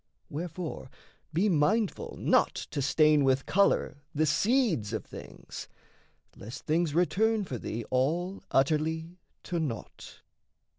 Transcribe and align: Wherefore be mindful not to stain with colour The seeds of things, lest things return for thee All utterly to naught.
Wherefore 0.31 0.89
be 1.31 1.47
mindful 1.47 2.15
not 2.17 2.55
to 2.71 2.81
stain 2.81 3.23
with 3.23 3.45
colour 3.45 3.97
The 4.15 4.25
seeds 4.25 4.93
of 4.93 5.05
things, 5.05 5.67
lest 6.35 6.63
things 6.65 6.95
return 6.95 7.43
for 7.43 7.59
thee 7.59 7.85
All 7.91 8.41
utterly 8.49 9.19
to 9.43 9.59
naught. 9.59 10.23